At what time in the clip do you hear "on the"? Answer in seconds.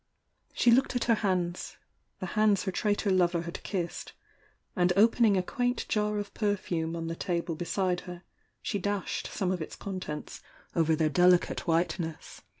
6.95-7.15